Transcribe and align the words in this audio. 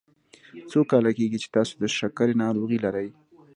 څو 0.69 0.79
کاله 0.91 1.11
کیږي 1.17 1.37
چې 1.43 1.49
تاسو 1.55 1.73
د 1.81 1.83
شکرې 1.97 2.35
ناروغي 2.43 2.79
لری؟ 2.85 3.09